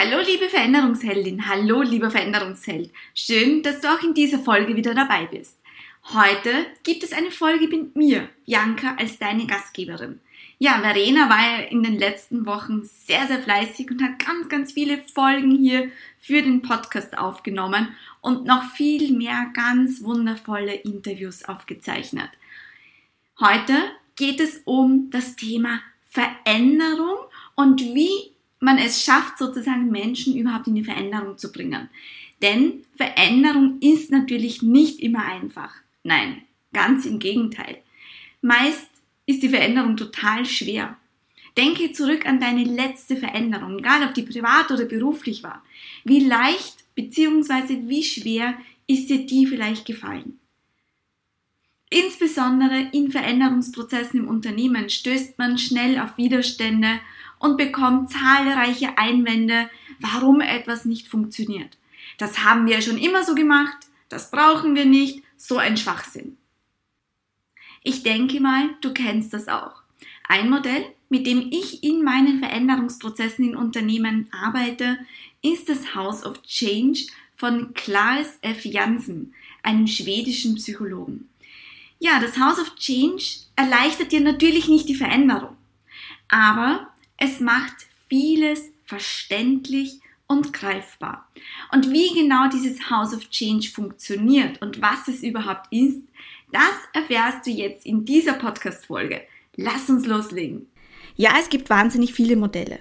Hallo 0.00 0.22
liebe 0.24 0.48
Veränderungsheldin, 0.48 1.48
hallo 1.48 1.82
lieber 1.82 2.08
Veränderungsheld. 2.08 2.92
Schön, 3.16 3.64
dass 3.64 3.80
du 3.80 3.88
auch 3.88 4.00
in 4.00 4.14
dieser 4.14 4.38
Folge 4.38 4.76
wieder 4.76 4.94
dabei 4.94 5.26
bist. 5.26 5.58
Heute 6.14 6.66
gibt 6.84 7.02
es 7.02 7.12
eine 7.12 7.32
Folge 7.32 7.66
mit 7.66 7.96
mir, 7.96 8.28
Bianca, 8.46 8.94
als 8.96 9.18
deine 9.18 9.44
Gastgeberin. 9.48 10.20
Ja, 10.60 10.78
Verena 10.78 11.28
war 11.28 11.40
ja 11.40 11.64
in 11.64 11.82
den 11.82 11.98
letzten 11.98 12.46
Wochen 12.46 12.84
sehr, 12.84 13.26
sehr 13.26 13.40
fleißig 13.40 13.90
und 13.90 14.00
hat 14.00 14.24
ganz, 14.24 14.48
ganz 14.48 14.70
viele 14.70 14.98
Folgen 14.98 15.50
hier 15.50 15.90
für 16.20 16.42
den 16.42 16.62
Podcast 16.62 17.18
aufgenommen 17.18 17.88
und 18.20 18.46
noch 18.46 18.70
viel 18.74 19.12
mehr 19.12 19.50
ganz 19.52 20.04
wundervolle 20.04 20.74
Interviews 20.74 21.44
aufgezeichnet. 21.44 22.30
Heute 23.40 23.74
geht 24.14 24.38
es 24.38 24.62
um 24.64 25.10
das 25.10 25.34
Thema 25.34 25.80
Veränderung 26.08 27.16
und 27.56 27.80
wie 27.80 28.37
man 28.60 28.78
es 28.78 29.02
schafft, 29.02 29.38
sozusagen 29.38 29.90
Menschen 29.90 30.36
überhaupt 30.36 30.66
in 30.66 30.74
die 30.74 30.84
Veränderung 30.84 31.38
zu 31.38 31.52
bringen. 31.52 31.88
Denn 32.42 32.84
Veränderung 32.96 33.78
ist 33.80 34.10
natürlich 34.10 34.62
nicht 34.62 35.00
immer 35.00 35.24
einfach. 35.24 35.74
Nein, 36.02 36.42
ganz 36.72 37.04
im 37.04 37.18
Gegenteil. 37.18 37.78
Meist 38.40 38.88
ist 39.26 39.42
die 39.42 39.48
Veränderung 39.48 39.96
total 39.96 40.44
schwer. 40.46 40.96
Denke 41.56 41.92
zurück 41.92 42.24
an 42.26 42.38
deine 42.38 42.64
letzte 42.64 43.16
Veränderung, 43.16 43.78
egal 43.78 44.04
ob 44.06 44.14
die 44.14 44.22
privat 44.22 44.70
oder 44.70 44.84
beruflich 44.84 45.42
war. 45.42 45.64
Wie 46.04 46.20
leicht 46.20 46.84
bzw. 46.94 47.88
wie 47.88 48.04
schwer 48.04 48.54
ist 48.86 49.10
dir 49.10 49.26
die 49.26 49.46
vielleicht 49.46 49.84
gefallen? 49.84 50.38
Insbesondere 51.90 52.88
in 52.92 53.10
Veränderungsprozessen 53.10 54.20
im 54.20 54.28
Unternehmen 54.28 54.90
stößt 54.90 55.38
man 55.38 55.58
schnell 55.58 55.98
auf 55.98 56.16
Widerstände 56.16 57.00
und 57.38 57.56
bekommt 57.56 58.10
zahlreiche 58.10 58.98
Einwände, 58.98 59.70
warum 60.00 60.40
etwas 60.40 60.84
nicht 60.84 61.08
funktioniert. 61.08 61.76
Das 62.18 62.44
haben 62.44 62.66
wir 62.66 62.82
schon 62.82 62.98
immer 62.98 63.24
so 63.24 63.34
gemacht, 63.34 63.76
das 64.08 64.30
brauchen 64.30 64.74
wir 64.74 64.86
nicht, 64.86 65.22
so 65.36 65.58
ein 65.58 65.76
Schwachsinn. 65.76 66.36
Ich 67.82 68.02
denke 68.02 68.40
mal, 68.40 68.70
du 68.80 68.92
kennst 68.92 69.32
das 69.32 69.48
auch. 69.48 69.82
Ein 70.28 70.50
Modell, 70.50 70.84
mit 71.08 71.26
dem 71.26 71.48
ich 71.50 71.82
in 71.82 72.02
meinen 72.02 72.38
Veränderungsprozessen 72.40 73.50
in 73.50 73.56
Unternehmen 73.56 74.28
arbeite, 74.32 74.98
ist 75.42 75.68
das 75.68 75.94
House 75.94 76.24
of 76.24 76.42
Change 76.42 77.06
von 77.36 77.72
Klaas 77.72 78.38
F. 78.42 78.64
Jansen, 78.64 79.32
einem 79.62 79.86
schwedischen 79.86 80.56
Psychologen. 80.56 81.28
Ja, 82.00 82.20
das 82.20 82.38
House 82.38 82.58
of 82.58 82.74
Change 82.76 83.24
erleichtert 83.56 84.12
dir 84.12 84.20
natürlich 84.20 84.68
nicht 84.68 84.88
die 84.88 84.94
Veränderung, 84.94 85.56
aber 86.28 86.92
es 87.18 87.40
macht 87.40 87.74
vieles 88.08 88.70
verständlich 88.86 90.00
und 90.26 90.52
greifbar. 90.52 91.28
Und 91.72 91.90
wie 91.90 92.14
genau 92.14 92.48
dieses 92.48 92.90
House 92.90 93.14
of 93.14 93.28
Change 93.28 93.68
funktioniert 93.68 94.62
und 94.62 94.80
was 94.80 95.08
es 95.08 95.22
überhaupt 95.22 95.66
ist, 95.70 96.02
das 96.52 96.74
erfährst 96.94 97.46
du 97.46 97.50
jetzt 97.50 97.84
in 97.84 98.04
dieser 98.04 98.34
Podcast-Folge. 98.34 99.22
Lass 99.56 99.90
uns 99.90 100.06
loslegen. 100.06 100.68
Ja, 101.16 101.32
es 101.40 101.50
gibt 101.50 101.68
wahnsinnig 101.68 102.14
viele 102.14 102.36
Modelle. 102.36 102.78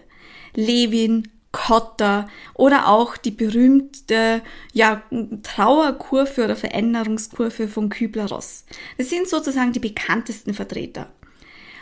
Levin, 0.56 1.28
Kotter 1.52 2.30
oder 2.54 2.88
auch 2.88 3.18
die 3.18 3.32
berühmte 3.32 4.42
ja, 4.74 5.02
Trauerkurve 5.42 6.46
oder 6.46 6.56
Veränderungskurve 6.56 7.68
von 7.68 7.90
Kübler-Ross. 7.90 8.66
Das 8.98 9.10
sind 9.10 9.28
sozusagen 9.28 9.72
die 9.72 9.80
bekanntesten 9.80 10.54
Vertreter. 10.54 11.12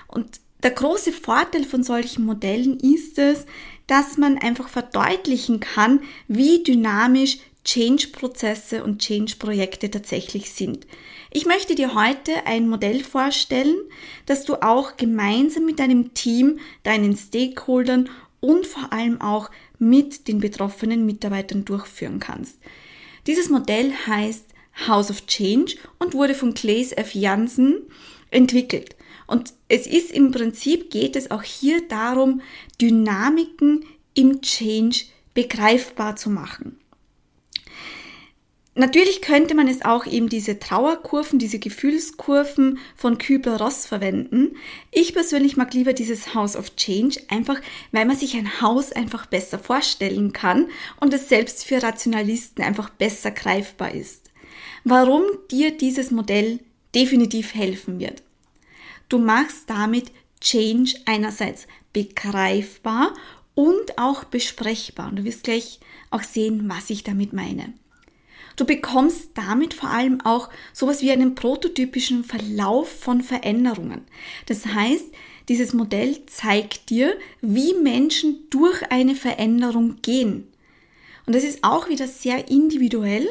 Und 0.08 0.40
der 0.66 0.72
große 0.72 1.12
Vorteil 1.12 1.64
von 1.64 1.84
solchen 1.84 2.26
Modellen 2.26 2.80
ist 2.80 3.20
es, 3.20 3.46
dass 3.86 4.18
man 4.18 4.40
einfach 4.40 4.68
verdeutlichen 4.68 5.60
kann, 5.60 6.02
wie 6.28 6.64
dynamisch 6.64 7.38
Change-Prozesse 7.64 8.84
und 8.84 9.00
Change-Projekte 9.00 9.92
tatsächlich 9.92 10.50
sind. 10.50 10.88
Ich 11.30 11.46
möchte 11.46 11.76
dir 11.76 11.94
heute 11.94 12.48
ein 12.48 12.68
Modell 12.68 13.04
vorstellen, 13.04 13.76
das 14.26 14.44
du 14.46 14.56
auch 14.56 14.98
gemeinsam 14.98 15.66
mit 15.66 15.78
deinem 15.78 16.16
Team, 16.16 16.58
deinen 16.82 17.16
Stakeholdern 17.16 18.10
und 18.40 18.66
vor 18.66 18.92
allem 18.92 19.22
auch 19.22 19.52
mit 19.78 20.28
den 20.28 20.40
betroffenen 20.40 21.06
Mitarbeitern 21.06 21.64
durchführen 21.64 22.20
kannst. 22.20 22.58
Dieses 23.28 23.52
Modell 23.52 23.94
heißt 24.08 24.48
House 24.88 25.12
of 25.12 25.28
Change 25.28 25.76
und 26.00 26.16
wurde 26.16 26.34
von 26.34 26.56
Claes 26.56 26.92
F. 26.92 27.14
Jansen 27.14 27.84
entwickelt. 28.32 28.96
Und 29.28 29.54
es 29.68 29.88
ist 29.88 30.12
im 30.12 30.32
Prinzip, 30.32 30.90
geht 30.92 31.16
es 31.16 31.32
auch 31.32 31.44
hier 31.44 31.88
darum, 31.88 32.42
Dynamiken 32.82 33.86
im 34.14 34.42
Change 34.42 35.06
begreifbar 35.34 36.16
zu 36.16 36.30
machen. 36.30 36.80
Natürlich 38.78 39.22
könnte 39.22 39.56
man 39.56 39.70
es 39.70 39.86
auch 39.86 40.06
eben 40.06 40.28
diese 40.28 40.60
Trauerkurven, 40.60 41.40
diese 41.40 41.60
Gefühlskurven 41.60 42.78
von 42.98 43.18
Kübler-Ross 43.18 43.86
verwenden. 43.86 44.58
Ich 44.92 45.14
persönlich 45.14 45.56
mag 45.56 45.74
lieber 45.74 45.94
dieses 45.94 46.36
House 46.36 46.58
of 46.58 46.76
Change, 46.76 47.22
einfach 47.30 47.62
weil 47.94 48.06
man 48.06 48.18
sich 48.18 48.36
ein 48.36 48.62
Haus 48.62 48.92
einfach 48.92 49.28
besser 49.28 49.60
vorstellen 49.60 50.34
kann 50.34 50.68
und 51.00 51.14
es 51.14 51.30
selbst 51.30 51.64
für 51.64 51.82
Rationalisten 51.82 52.66
einfach 52.66 52.90
besser 52.90 53.32
greifbar 53.32 53.94
ist. 53.96 54.30
Warum 54.84 55.24
dir 55.50 55.72
dieses 55.72 56.12
Modell 56.12 56.60
definitiv 56.94 57.56
helfen 57.56 58.00
wird. 58.00 58.25
Du 59.10 59.18
machst 59.18 59.70
damit 59.70 60.12
Change 60.42 60.96
einerseits 61.06 61.68
begreifbar 61.94 63.14
und 63.54 63.98
auch 63.98 64.26
besprechbar. 64.26 65.10
Und 65.10 65.18
du 65.18 65.24
wirst 65.24 65.44
gleich 65.44 65.80
auch 66.12 66.24
sehen, 66.24 66.68
was 66.68 66.90
ich 66.90 67.04
damit 67.04 67.34
meine. 67.34 67.74
Du 68.56 68.66
bekommst 68.66 69.32
damit 69.34 69.74
vor 69.74 69.90
allem 69.90 70.22
auch 70.22 70.50
sowas 70.72 71.02
wie 71.02 71.12
einen 71.12 71.36
prototypischen 71.36 72.24
Verlauf 72.24 72.90
von 72.90 73.22
Veränderungen. 73.22 74.02
Das 74.46 74.66
heißt, 74.66 75.08
dieses 75.50 75.74
Modell 75.74 76.26
zeigt 76.26 76.90
dir, 76.90 77.18
wie 77.42 77.74
Menschen 77.74 78.48
durch 78.50 78.92
eine 78.92 79.16
Veränderung 79.16 79.98
gehen. 80.02 80.48
Und 81.26 81.36
das 81.36 81.44
ist 81.44 81.64
auch 81.64 81.90
wieder 81.90 82.08
sehr 82.08 82.50
individuell 82.50 83.28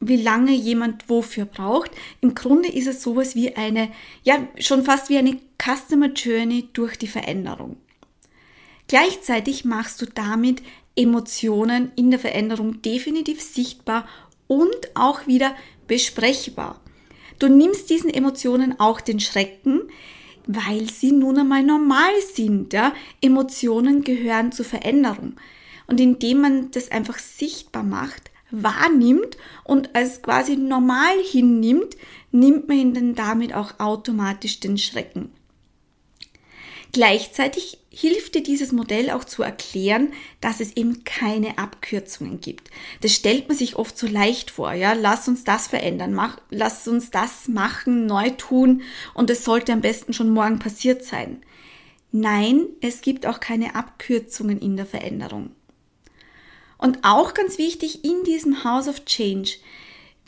wie 0.00 0.16
lange 0.16 0.52
jemand 0.52 1.08
wofür 1.08 1.44
braucht. 1.44 1.90
Im 2.20 2.34
Grunde 2.34 2.68
ist 2.68 2.86
es 2.86 3.02
sowas 3.02 3.34
wie 3.34 3.56
eine, 3.56 3.90
ja, 4.22 4.46
schon 4.58 4.84
fast 4.84 5.08
wie 5.08 5.18
eine 5.18 5.38
Customer 5.62 6.12
Journey 6.12 6.68
durch 6.72 6.96
die 6.96 7.08
Veränderung. 7.08 7.76
Gleichzeitig 8.86 9.64
machst 9.64 10.00
du 10.00 10.06
damit 10.06 10.62
Emotionen 10.96 11.92
in 11.96 12.10
der 12.10 12.18
Veränderung 12.18 12.80
definitiv 12.82 13.42
sichtbar 13.42 14.08
und 14.46 14.76
auch 14.94 15.26
wieder 15.26 15.54
besprechbar. 15.86 16.80
Du 17.38 17.48
nimmst 17.48 17.90
diesen 17.90 18.12
Emotionen 18.12 18.80
auch 18.80 19.00
den 19.00 19.20
Schrecken, 19.20 19.82
weil 20.46 20.88
sie 20.88 21.12
nun 21.12 21.38
einmal 21.38 21.62
normal 21.62 22.10
sind. 22.34 22.72
Ja? 22.72 22.94
Emotionen 23.20 24.02
gehören 24.02 24.50
zur 24.50 24.64
Veränderung. 24.64 25.34
Und 25.86 26.00
indem 26.00 26.40
man 26.40 26.70
das 26.70 26.90
einfach 26.90 27.18
sichtbar 27.18 27.82
macht, 27.82 28.30
wahrnimmt 28.50 29.36
und 29.64 29.94
als 29.94 30.22
quasi 30.22 30.56
normal 30.56 31.16
hinnimmt, 31.24 31.96
nimmt 32.30 32.68
man 32.68 32.78
ihnen 32.78 33.14
damit 33.14 33.54
auch 33.54 33.78
automatisch 33.78 34.60
den 34.60 34.78
Schrecken. 34.78 35.32
Gleichzeitig 36.92 37.78
hilft 37.90 38.34
dir 38.34 38.42
dieses 38.42 38.72
Modell 38.72 39.10
auch 39.10 39.24
zu 39.24 39.42
erklären, 39.42 40.12
dass 40.40 40.60
es 40.60 40.76
eben 40.76 41.04
keine 41.04 41.58
Abkürzungen 41.58 42.40
gibt. 42.40 42.70
Das 43.02 43.12
stellt 43.12 43.48
man 43.48 43.56
sich 43.56 43.76
oft 43.76 43.98
so 43.98 44.06
leicht 44.06 44.50
vor, 44.50 44.72
ja, 44.72 44.94
lass 44.94 45.28
uns 45.28 45.44
das 45.44 45.66
verändern, 45.66 46.14
mach, 46.14 46.38
lass 46.50 46.88
uns 46.88 47.10
das 47.10 47.48
machen, 47.48 48.06
neu 48.06 48.30
tun 48.30 48.82
und 49.12 49.28
es 49.28 49.44
sollte 49.44 49.72
am 49.72 49.82
besten 49.82 50.14
schon 50.14 50.30
morgen 50.30 50.58
passiert 50.58 51.04
sein. 51.04 51.42
Nein, 52.10 52.66
es 52.80 53.02
gibt 53.02 53.26
auch 53.26 53.38
keine 53.38 53.74
Abkürzungen 53.74 54.58
in 54.58 54.76
der 54.76 54.86
Veränderung. 54.86 55.50
Und 56.78 57.00
auch 57.02 57.34
ganz 57.34 57.58
wichtig, 57.58 58.04
in 58.04 58.24
diesem 58.24 58.64
House 58.64 58.88
of 58.88 59.04
Change 59.04 59.50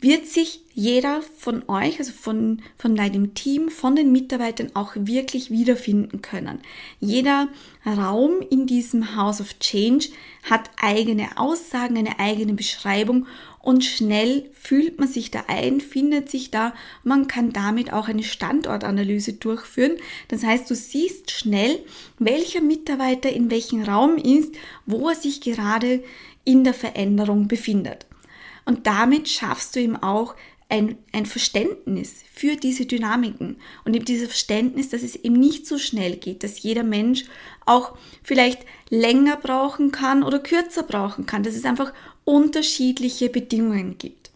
wird 0.01 0.25
sich 0.25 0.61
jeder 0.73 1.21
von 1.37 1.63
euch, 1.69 1.99
also 1.99 2.11
von, 2.11 2.61
von 2.75 2.95
deinem 2.95 3.35
Team, 3.35 3.69
von 3.69 3.95
den 3.95 4.11
Mitarbeitern 4.11 4.71
auch 4.73 4.93
wirklich 4.95 5.51
wiederfinden 5.51 6.21
können. 6.21 6.59
Jeder 6.99 7.47
Raum 7.85 8.41
in 8.49 8.65
diesem 8.65 9.15
House 9.15 9.39
of 9.39 9.59
Change 9.59 10.07
hat 10.49 10.71
eigene 10.81 11.37
Aussagen, 11.37 11.97
eine 11.97 12.19
eigene 12.19 12.53
Beschreibung 12.53 13.27
und 13.61 13.85
schnell 13.85 14.49
fühlt 14.53 14.99
man 14.99 15.07
sich 15.07 15.29
da 15.29 15.43
ein, 15.47 15.81
findet 15.81 16.29
sich 16.29 16.49
da. 16.49 16.73
Man 17.03 17.27
kann 17.27 17.53
damit 17.53 17.93
auch 17.93 18.07
eine 18.07 18.23
Standortanalyse 18.23 19.33
durchführen. 19.33 19.97
Das 20.29 20.43
heißt, 20.43 20.69
du 20.69 20.75
siehst 20.75 21.31
schnell, 21.31 21.79
welcher 22.17 22.61
Mitarbeiter 22.61 23.31
in 23.31 23.51
welchem 23.51 23.83
Raum 23.83 24.17
ist, 24.17 24.55
wo 24.85 25.09
er 25.09 25.15
sich 25.15 25.41
gerade 25.41 26.03
in 26.43 26.63
der 26.63 26.73
Veränderung 26.73 27.47
befindet. 27.47 28.07
Und 28.65 28.87
damit 28.87 29.29
schaffst 29.29 29.75
du 29.75 29.79
ihm 29.79 29.95
auch 29.95 30.35
ein, 30.69 30.97
ein 31.11 31.25
Verständnis 31.25 32.23
für 32.33 32.55
diese 32.55 32.85
Dynamiken 32.85 33.57
und 33.83 33.93
eben 33.93 34.05
dieses 34.05 34.29
Verständnis, 34.29 34.89
dass 34.89 35.03
es 35.03 35.17
eben 35.17 35.35
nicht 35.35 35.67
so 35.67 35.77
schnell 35.77 36.15
geht, 36.15 36.43
dass 36.43 36.63
jeder 36.63 36.83
Mensch 36.83 37.25
auch 37.65 37.97
vielleicht 38.23 38.65
länger 38.89 39.35
brauchen 39.35 39.91
kann 39.91 40.23
oder 40.23 40.39
kürzer 40.39 40.83
brauchen 40.83 41.25
kann, 41.25 41.43
dass 41.43 41.55
es 41.55 41.65
einfach 41.65 41.91
unterschiedliche 42.25 43.29
Bedingungen 43.29 43.97
gibt. 43.97 44.31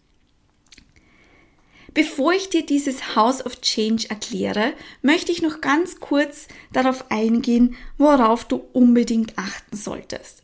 Bevor 1.96 2.34
ich 2.34 2.50
dir 2.50 2.66
dieses 2.66 3.16
House 3.16 3.44
of 3.46 3.62
Change 3.62 4.10
erkläre, 4.10 4.74
möchte 5.00 5.32
ich 5.32 5.40
noch 5.40 5.62
ganz 5.62 5.98
kurz 5.98 6.46
darauf 6.70 7.10
eingehen, 7.10 7.74
worauf 7.96 8.44
du 8.44 8.62
unbedingt 8.74 9.38
achten 9.38 9.78
solltest. 9.78 10.42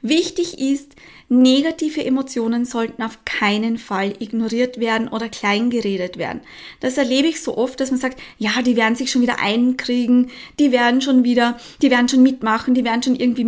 Wichtig 0.00 0.58
ist, 0.58 0.94
negative 1.28 2.04
Emotionen 2.04 2.64
sollten 2.64 3.02
auf 3.02 3.18
keinen 3.24 3.76
Fall 3.76 4.14
ignoriert 4.20 4.78
werden 4.78 5.08
oder 5.08 5.28
kleingeredet 5.28 6.16
werden. 6.16 6.40
Das 6.80 6.96
erlebe 6.96 7.28
ich 7.28 7.42
so 7.42 7.58
oft, 7.58 7.80
dass 7.80 7.90
man 7.90 8.00
sagt, 8.00 8.18
ja, 8.38 8.62
die 8.62 8.76
werden 8.76 8.94
sich 8.94 9.10
schon 9.10 9.22
wieder 9.22 9.38
einkriegen, 9.38 10.30
die 10.58 10.72
werden 10.72 11.02
schon 11.02 11.24
wieder, 11.24 11.58
die 11.82 11.90
werden 11.90 12.08
schon 12.08 12.22
mitmachen, 12.22 12.74
die 12.74 12.84
werden 12.84 13.02
schon 13.02 13.16
irgendwie 13.16 13.44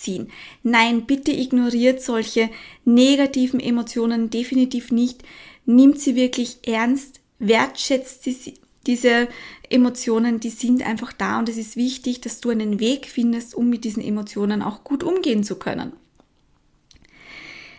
mitziehen. 0.00 0.28
Nein, 0.62 1.06
bitte 1.06 1.32
ignoriert 1.32 2.02
solche 2.02 2.50
negativen 2.84 3.60
Emotionen 3.60 4.30
definitiv 4.30 4.90
nicht. 4.90 5.22
Nimmt 5.66 6.00
sie 6.00 6.16
wirklich 6.16 6.58
ernst, 6.66 7.20
wertschätzt 7.38 8.24
sie, 8.24 8.54
diese 8.86 9.28
Emotionen, 9.68 10.40
die 10.40 10.48
sind 10.48 10.82
einfach 10.82 11.12
da 11.12 11.38
und 11.38 11.48
es 11.50 11.58
ist 11.58 11.76
wichtig, 11.76 12.22
dass 12.22 12.40
du 12.40 12.48
einen 12.48 12.80
Weg 12.80 13.06
findest, 13.06 13.54
um 13.54 13.68
mit 13.68 13.84
diesen 13.84 14.02
Emotionen 14.02 14.62
auch 14.62 14.84
gut 14.84 15.04
umgehen 15.04 15.44
zu 15.44 15.56
können. 15.56 15.92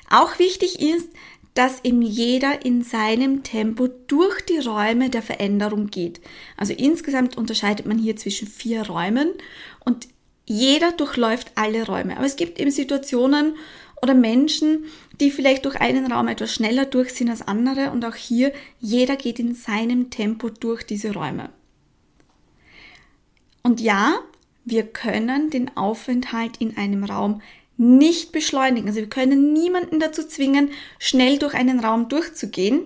Auch 0.10 0.38
wichtig 0.38 0.80
ist, 0.80 1.10
dass 1.56 1.84
eben 1.84 2.02
jeder 2.02 2.64
in 2.66 2.84
seinem 2.84 3.44
Tempo 3.44 3.88
durch 4.08 4.42
die 4.42 4.60
Räume 4.60 5.10
der 5.10 5.22
Veränderung 5.22 5.88
geht. 5.88 6.22
Also 6.56 6.72
insgesamt 6.74 7.36
unterscheidet 7.36 7.86
man 7.88 7.98
hier 7.98 8.16
zwischen 8.16 8.48
vier 8.48 8.88
Räumen 8.88 9.32
und 9.84 10.08
jeder 10.52 10.92
durchläuft 10.92 11.54
alle 11.56 11.86
Räume. 11.86 12.18
Aber 12.18 12.26
es 12.26 12.36
gibt 12.36 12.60
eben 12.60 12.72
Situationen 12.72 13.56
oder 14.02 14.14
Menschen, 14.14 14.86
die 15.20 15.32
vielleicht 15.32 15.66
durch 15.66 15.80
einen 15.80 16.12
Raum 16.12 16.28
etwas 16.28 16.54
schneller 16.54 16.86
durch 16.86 17.14
sind 17.14 17.30
als 17.30 17.48
andere 17.48 17.92
und 17.92 18.04
auch 18.04 18.16
hier 18.16 18.52
jeder 18.80 19.16
geht 19.16 19.40
in 19.40 19.56
seinem 19.56 20.10
Tempo 20.10 20.50
durch 20.50 20.84
diese 20.84 21.14
Räume. 21.14 21.50
Und 23.64 23.80
ja, 23.80 24.16
wir 24.66 24.84
können 24.84 25.50
den 25.50 25.78
Aufenthalt 25.78 26.58
in 26.58 26.76
einem 26.78 27.04
Raum 27.04 27.42
nicht 27.78 28.32
beschleunigen. 28.32 28.90
Also 28.90 29.00
wir 29.00 29.10
können 29.10 29.54
niemanden 29.54 30.00
dazu 30.00 30.28
zwingen, 30.28 30.72
schnell 31.00 31.40
durch 31.40 31.54
einen 31.54 31.80
Raum 31.80 32.10
durchzugehen. 32.10 32.82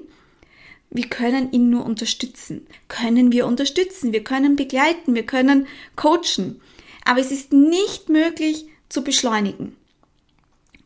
Wir 0.91 1.07
können 1.09 1.51
ihn 1.51 1.69
nur 1.69 1.85
unterstützen. 1.85 2.67
Können 2.89 3.31
wir 3.31 3.47
unterstützen, 3.47 4.13
wir 4.13 4.23
können 4.23 4.55
begleiten, 4.55 5.15
wir 5.15 5.25
können 5.25 5.67
coachen. 5.95 6.61
Aber 7.05 7.19
es 7.19 7.31
ist 7.31 7.53
nicht 7.53 8.09
möglich 8.09 8.65
zu 8.89 9.03
beschleunigen. 9.03 9.77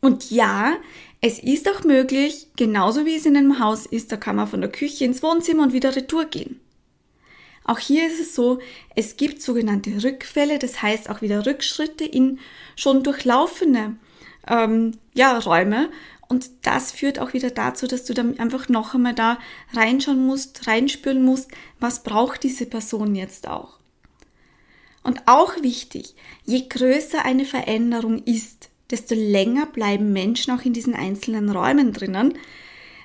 Und 0.00 0.30
ja, 0.30 0.74
es 1.20 1.38
ist 1.38 1.68
auch 1.68 1.84
möglich, 1.84 2.46
genauso 2.56 3.04
wie 3.04 3.16
es 3.16 3.26
in 3.26 3.36
einem 3.36 3.58
Haus 3.58 3.84
ist, 3.84 4.12
da 4.12 4.16
kann 4.16 4.36
man 4.36 4.46
von 4.46 4.60
der 4.60 4.72
Küche 4.72 5.04
ins 5.04 5.22
Wohnzimmer 5.22 5.64
und 5.64 5.72
wieder 5.72 5.94
retour 5.94 6.24
gehen. 6.26 6.60
Auch 7.64 7.78
hier 7.78 8.06
ist 8.06 8.20
es 8.20 8.34
so, 8.34 8.58
es 8.96 9.16
gibt 9.16 9.42
sogenannte 9.42 10.02
Rückfälle, 10.02 10.58
das 10.58 10.80
heißt 10.80 11.10
auch 11.10 11.20
wieder 11.20 11.44
Rückschritte 11.44 12.04
in 12.04 12.38
schon 12.74 13.02
durchlaufene 13.02 13.96
ähm, 14.48 14.92
ja, 15.14 15.38
Räume. 15.38 15.90
Und 16.26 16.50
das 16.62 16.92
führt 16.92 17.18
auch 17.18 17.32
wieder 17.32 17.50
dazu, 17.50 17.86
dass 17.86 18.04
du 18.04 18.14
dann 18.14 18.38
einfach 18.38 18.68
noch 18.68 18.94
einmal 18.94 19.14
da 19.14 19.38
reinschauen 19.72 20.24
musst, 20.24 20.66
reinspüren 20.66 21.22
musst, 21.22 21.50
was 21.80 22.02
braucht 22.02 22.44
diese 22.44 22.66
Person 22.66 23.14
jetzt 23.14 23.48
auch. 23.48 23.79
Und 25.02 25.22
auch 25.26 25.62
wichtig, 25.62 26.14
je 26.44 26.68
größer 26.68 27.24
eine 27.24 27.44
Veränderung 27.44 28.22
ist, 28.24 28.68
desto 28.90 29.14
länger 29.14 29.66
bleiben 29.66 30.12
Menschen 30.12 30.52
auch 30.52 30.64
in 30.64 30.72
diesen 30.72 30.94
einzelnen 30.94 31.48
Räumen 31.50 31.92
drinnen. 31.92 32.34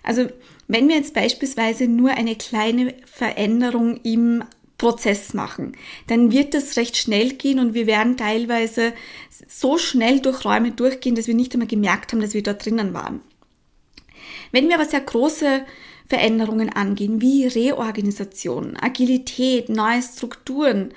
Also 0.04 0.28
wenn 0.68 0.88
wir 0.90 0.96
jetzt 0.96 1.14
beispielsweise 1.14 1.88
nur 1.88 2.12
eine 2.12 2.36
kleine 2.36 2.94
Veränderung 3.06 3.98
im 4.04 4.44
Prozess 4.78 5.34
machen, 5.34 5.78
dann 6.08 6.32
wird 6.32 6.54
das 6.54 6.76
recht 6.76 6.98
schnell 6.98 7.34
gehen 7.34 7.60
und 7.60 7.74
wir 7.74 7.88
werden 7.88 8.18
teilweise 8.18 8.94
so 9.48 9.78
schnell 9.78 10.20
durch 10.20 10.44
Räume 10.44 10.72
durchgehen, 10.72 11.16
dass 11.16 11.28
wir 11.28 11.34
nicht 11.34 11.54
einmal 11.54 11.68
gemerkt 11.68 12.12
haben, 12.12 12.22
dass 12.22 12.34
wir 12.34 12.44
dort 12.44 12.66
drinnen 12.66 12.94
waren. 12.94 13.22
Wenn 14.52 14.68
wir 14.68 14.76
aber 14.76 14.86
sehr 14.86 15.02
große 15.02 15.66
Veränderungen 16.08 16.70
angehen, 16.70 17.22
wie 17.22 17.48
Reorganisation, 17.48 18.78
Agilität, 18.78 19.70
neue 19.70 20.02
Strukturen, 20.02 20.94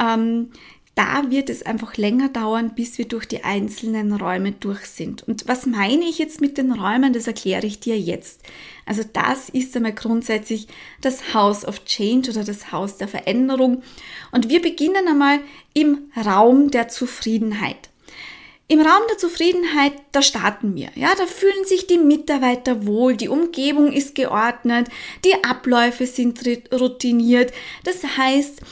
ähm, 0.00 0.50
da 0.98 1.30
wird 1.30 1.48
es 1.48 1.62
einfach 1.62 1.96
länger 1.96 2.28
dauern, 2.28 2.74
bis 2.74 2.98
wir 2.98 3.06
durch 3.06 3.26
die 3.26 3.44
einzelnen 3.44 4.12
Räume 4.12 4.50
durch 4.50 4.84
sind. 4.86 5.22
Und 5.22 5.46
was 5.46 5.64
meine 5.64 6.04
ich 6.04 6.18
jetzt 6.18 6.40
mit 6.40 6.58
den 6.58 6.72
Räumen, 6.72 7.12
das 7.12 7.28
erkläre 7.28 7.66
ich 7.66 7.78
dir 7.78 7.96
jetzt. 7.96 8.40
Also 8.84 9.04
das 9.12 9.48
ist 9.48 9.76
einmal 9.76 9.92
grundsätzlich 9.92 10.66
das 11.00 11.34
House 11.34 11.64
of 11.64 11.84
Change 11.84 12.32
oder 12.32 12.42
das 12.42 12.72
Haus 12.72 12.96
der 12.96 13.06
Veränderung. 13.06 13.84
Und 14.32 14.48
wir 14.48 14.60
beginnen 14.60 15.06
einmal 15.06 15.38
im 15.72 16.10
Raum 16.16 16.72
der 16.72 16.88
Zufriedenheit. 16.88 17.90
Im 18.66 18.80
Raum 18.80 19.02
der 19.08 19.18
Zufriedenheit, 19.18 19.92
da 20.10 20.20
starten 20.20 20.74
wir. 20.74 20.90
Ja, 20.96 21.14
da 21.16 21.26
fühlen 21.26 21.64
sich 21.64 21.86
die 21.86 21.98
Mitarbeiter 21.98 22.88
wohl, 22.88 23.16
die 23.16 23.28
Umgebung 23.28 23.92
ist 23.92 24.16
geordnet, 24.16 24.88
die 25.24 25.44
Abläufe 25.44 26.06
sind 26.06 26.40
routiniert. 26.72 27.52
Das 27.84 28.02
heißt, 28.18 28.62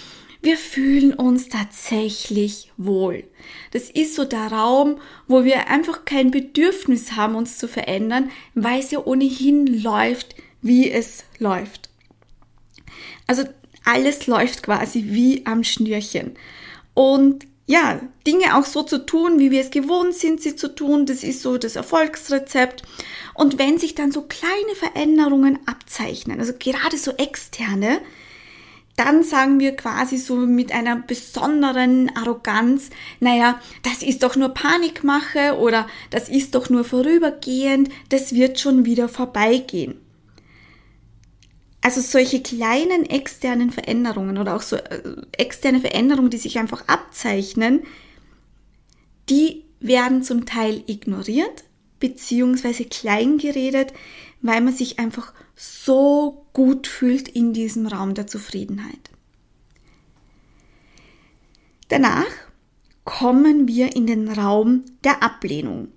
wir 0.46 0.56
fühlen 0.56 1.12
uns 1.12 1.48
tatsächlich 1.48 2.72
wohl. 2.76 3.24
Das 3.72 3.90
ist 3.90 4.14
so 4.14 4.24
der 4.24 4.52
Raum, 4.52 5.00
wo 5.26 5.42
wir 5.42 5.66
einfach 5.66 6.04
kein 6.04 6.30
Bedürfnis 6.30 7.12
haben, 7.12 7.34
uns 7.34 7.58
zu 7.58 7.66
verändern, 7.66 8.30
weil 8.54 8.78
es 8.78 8.92
ja 8.92 9.04
ohnehin 9.04 9.66
läuft, 9.82 10.36
wie 10.62 10.88
es 10.88 11.24
läuft. 11.40 11.90
Also 13.26 13.42
alles 13.84 14.28
läuft 14.28 14.62
quasi 14.62 15.06
wie 15.08 15.44
am 15.46 15.64
Schnürchen. 15.64 16.36
Und 16.94 17.44
ja, 17.66 18.00
Dinge 18.24 18.56
auch 18.56 18.66
so 18.66 18.84
zu 18.84 19.04
tun, 19.04 19.40
wie 19.40 19.50
wir 19.50 19.62
es 19.62 19.72
gewohnt 19.72 20.14
sind, 20.14 20.40
sie 20.40 20.54
zu 20.54 20.72
tun, 20.72 21.06
das 21.06 21.24
ist 21.24 21.42
so 21.42 21.58
das 21.58 21.74
Erfolgsrezept. 21.74 22.84
Und 23.34 23.58
wenn 23.58 23.78
sich 23.78 23.96
dann 23.96 24.12
so 24.12 24.22
kleine 24.22 24.76
Veränderungen 24.76 25.58
abzeichnen, 25.66 26.38
also 26.38 26.52
gerade 26.56 26.96
so 26.96 27.10
externe, 27.16 28.00
dann 28.96 29.22
sagen 29.22 29.60
wir 29.60 29.76
quasi 29.76 30.16
so 30.16 30.36
mit 30.36 30.72
einer 30.72 30.96
besonderen 30.96 32.10
Arroganz, 32.16 32.90
naja, 33.20 33.60
das 33.82 34.02
ist 34.02 34.22
doch 34.22 34.36
nur 34.36 34.50
Panikmache 34.50 35.58
oder 35.58 35.86
das 36.10 36.30
ist 36.30 36.54
doch 36.54 36.70
nur 36.70 36.82
vorübergehend, 36.82 37.90
das 38.08 38.34
wird 38.34 38.58
schon 38.58 38.86
wieder 38.86 39.08
vorbeigehen. 39.08 40.00
Also 41.82 42.00
solche 42.00 42.42
kleinen 42.42 43.04
externen 43.08 43.70
Veränderungen 43.70 44.38
oder 44.38 44.56
auch 44.56 44.62
so 44.62 44.76
äh, 44.76 45.02
externe 45.36 45.80
Veränderungen, 45.80 46.30
die 46.30 46.38
sich 46.38 46.58
einfach 46.58 46.88
abzeichnen, 46.88 47.82
die 49.28 49.64
werden 49.78 50.22
zum 50.22 50.46
Teil 50.46 50.82
ignoriert 50.86 51.65
beziehungsweise 52.00 52.84
kleingeredet, 52.84 53.92
weil 54.42 54.60
man 54.60 54.74
sich 54.74 54.98
einfach 54.98 55.32
so 55.54 56.46
gut 56.52 56.86
fühlt 56.86 57.28
in 57.28 57.52
diesem 57.52 57.86
Raum 57.86 58.14
der 58.14 58.26
Zufriedenheit. 58.26 59.10
Danach 61.88 62.26
kommen 63.04 63.68
wir 63.68 63.94
in 63.94 64.06
den 64.06 64.28
Raum 64.28 64.84
der 65.04 65.22
Ablehnung. 65.22 65.88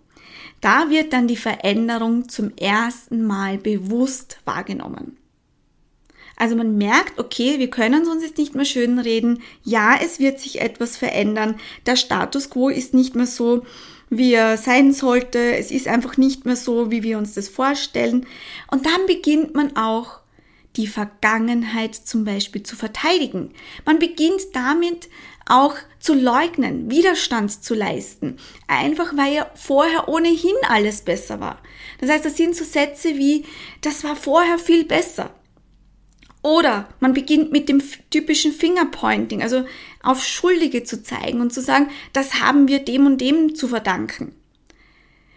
Da 0.62 0.90
wird 0.90 1.14
dann 1.14 1.28
die 1.28 1.38
Veränderung 1.38 2.30
zum 2.30 2.56
ersten 2.58 3.26
Mal 3.26 3.58
bewusst 3.58 4.40
wahrgenommen. 4.46 5.18
Also 6.36 6.56
man 6.56 6.78
merkt, 6.78 7.20
okay, 7.20 7.60
wir 7.60 7.70
können 7.70 8.08
uns 8.08 8.24
jetzt 8.24 8.38
nicht 8.38 8.56
mehr 8.56 8.66
schönreden. 8.66 9.42
Ja, 9.64 9.98
es 10.02 10.20
wird 10.20 10.40
sich 10.40 10.62
etwas 10.62 10.96
verändern. 10.96 11.60
Der 11.86 11.98
Status 11.98 12.50
quo 12.50 12.70
ist 12.70 12.94
nicht 12.94 13.16
mehr 13.16 13.26
so, 13.26 13.66
wie 14.10 14.34
er 14.34 14.58
sein 14.58 14.92
sollte. 14.94 15.56
Es 15.56 15.72
ist 15.72 15.88
einfach 15.88 16.18
nicht 16.18 16.46
mehr 16.46 16.56
so, 16.56 16.92
wie 16.92 17.04
wir 17.04 17.18
uns 17.18 17.34
das 17.34 17.50
vorstellen. 17.50 18.26
Und 18.72 18.86
dann 18.86 19.06
beginnt 19.08 19.56
man 19.56 19.76
auch 19.76 20.20
die 20.76 20.88
Vergangenheit 20.88 21.96
zum 21.96 22.26
Beispiel 22.26 22.64
zu 22.64 22.76
verteidigen. 22.76 23.52
Man 23.86 24.00
beginnt 24.00 24.42
damit 24.54 25.10
auch 25.48 25.76
zu 26.00 26.14
leugnen, 26.14 26.90
Widerstand 26.92 27.64
zu 27.64 27.74
leisten, 27.74 28.38
einfach 28.68 29.18
weil 29.18 29.34
ja 29.34 29.52
vorher 29.56 30.08
ohnehin 30.08 30.56
alles 30.68 31.02
besser 31.02 31.40
war. 31.40 31.60
Das 32.00 32.10
heißt, 32.10 32.24
das 32.24 32.38
sind 32.38 32.56
so 32.56 32.64
Sätze 32.64 33.18
wie, 33.18 33.46
das 33.82 34.04
war 34.04 34.16
vorher 34.16 34.60
viel 34.60 34.86
besser. 34.86 35.32
Oder 36.42 36.88
man 37.00 37.14
beginnt 37.14 37.52
mit 37.52 37.68
dem 37.68 37.82
typischen 38.12 38.54
Fingerpointing, 38.54 39.42
also 39.42 39.66
auf 40.02 40.24
Schuldige 40.24 40.84
zu 40.84 41.04
zeigen 41.04 41.42
und 41.42 41.52
zu 41.52 41.62
sagen, 41.62 41.90
das 42.14 42.42
haben 42.42 42.68
wir 42.68 42.80
dem 42.80 43.06
und 43.06 43.20
dem 43.20 43.56
zu 43.56 43.68
verdanken. 43.68 44.34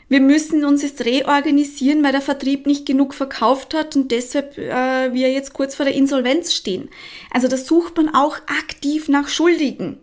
wir 0.09 0.21
müssen 0.21 0.65
uns 0.65 0.83
jetzt 0.83 1.05
reorganisieren, 1.05 2.05
weil 2.05 2.13
der 2.13 2.21
Vertrieb 2.21 2.67
nicht 2.67 2.85
genug 2.87 3.15
verkauft 3.15 3.73
hat 3.73 3.97
und 3.97 4.11
deshalb 4.13 4.59
äh, 4.59 5.13
wir 5.13 5.33
jetzt 5.33 5.55
kurz 5.55 5.75
vor 5.75 5.87
der 5.87 5.95
Insolvenz 5.95 6.53
stehen. 6.53 6.91
Also 7.31 7.49
da 7.49 7.57
sucht 7.57 7.97
man 7.97 8.15
auch 8.15 8.37
aktiv 8.47 9.09
nach 9.09 9.29
Schuldigen. 9.29 10.02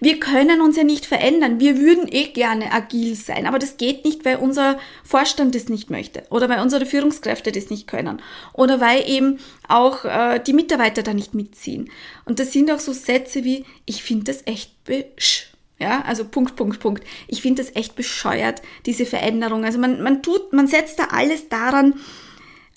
Wir 0.00 0.20
können 0.20 0.60
uns 0.60 0.76
ja 0.76 0.84
nicht 0.84 1.06
verändern. 1.06 1.60
Wir 1.60 1.78
würden 1.78 2.08
eh 2.10 2.26
gerne 2.26 2.72
agil 2.72 3.14
sein, 3.14 3.46
aber 3.46 3.58
das 3.58 3.76
geht 3.76 4.04
nicht, 4.04 4.24
weil 4.24 4.36
unser 4.36 4.78
Vorstand 5.04 5.54
das 5.54 5.68
nicht 5.68 5.90
möchte 5.90 6.24
oder 6.30 6.48
weil 6.48 6.60
unsere 6.60 6.86
Führungskräfte 6.86 7.52
das 7.52 7.70
nicht 7.70 7.86
können 7.86 8.20
oder 8.52 8.80
weil 8.80 9.08
eben 9.08 9.38
auch 9.68 10.04
äh, 10.04 10.40
die 10.40 10.52
Mitarbeiter 10.52 11.02
da 11.02 11.14
nicht 11.14 11.34
mitziehen. 11.34 11.90
Und 12.24 12.38
das 12.38 12.52
sind 12.52 12.70
auch 12.70 12.80
so 12.80 12.92
Sätze 12.92 13.44
wie, 13.44 13.64
ich 13.84 14.02
finde 14.02 14.24
das 14.24 14.46
echt 14.46 14.84
besch. 14.84 15.52
Ja, 15.78 16.02
also 16.02 16.24
Punkt, 16.24 16.56
Punkt, 16.56 16.80
Punkt. 16.80 17.04
Ich 17.28 17.42
finde 17.42 17.62
das 17.62 17.76
echt 17.76 17.96
bescheuert, 17.96 18.62
diese 18.86 19.04
Veränderung. 19.04 19.64
Also 19.64 19.78
man, 19.78 20.02
man 20.02 20.22
tut, 20.22 20.52
man 20.54 20.66
setzt 20.66 20.98
da 20.98 21.08
alles 21.10 21.50
daran, 21.50 22.00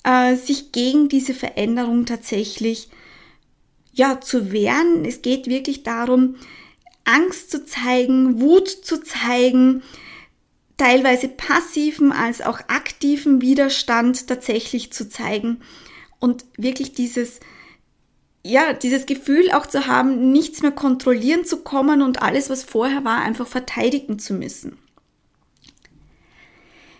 äh, 0.04 0.36
sich 0.36 0.72
gegen 0.72 1.08
diese 1.08 1.32
Veränderung 1.32 2.04
tatsächlich 2.04 2.90
ja, 3.92 4.20
zu 4.20 4.52
wehren. 4.52 5.04
Es 5.04 5.22
geht 5.22 5.46
wirklich 5.46 5.82
darum, 5.82 6.36
Angst 7.04 7.50
zu 7.50 7.64
zeigen, 7.64 8.40
Wut 8.40 8.68
zu 8.68 9.02
zeigen, 9.02 9.82
teilweise 10.76 11.28
passiven 11.28 12.12
als 12.12 12.40
auch 12.40 12.60
aktiven 12.68 13.40
Widerstand 13.40 14.26
tatsächlich 14.26 14.92
zu 14.92 15.08
zeigen 15.08 15.60
und 16.20 16.44
wirklich 16.56 16.94
dieses 16.94 17.40
ja, 18.42 18.72
dieses 18.72 19.04
Gefühl 19.06 19.50
auch 19.52 19.66
zu 19.66 19.86
haben, 19.86 20.32
nichts 20.32 20.62
mehr 20.62 20.72
kontrollieren 20.72 21.44
zu 21.44 21.58
kommen 21.58 22.00
und 22.00 22.22
alles, 22.22 22.48
was 22.48 22.64
vorher 22.64 23.04
war, 23.04 23.20
einfach 23.20 23.46
verteidigen 23.46 24.18
zu 24.18 24.32
müssen. 24.32 24.78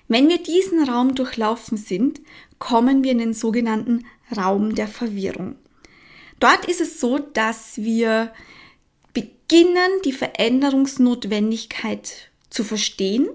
Wenn 0.09 0.29
wir 0.29 0.43
diesen 0.43 0.89
Raum 0.89 1.15
durchlaufen 1.15 1.79
sind, 1.79 2.21
kommen 2.59 3.05
wir 3.05 3.13
in 3.13 3.19
den 3.19 3.33
sogenannten 3.33 4.05
Raum 4.37 4.75
der 4.75 4.89
Verwirrung. 4.89 5.57
Dort 6.41 6.65
ist 6.67 6.81
es 6.81 7.01
so, 7.01 7.19
dass 7.19 7.79
wir 7.79 8.33
beginnen, 9.51 9.91
die 10.05 10.13
Veränderungsnotwendigkeit 10.13 12.31
zu 12.51 12.63
verstehen. 12.63 13.29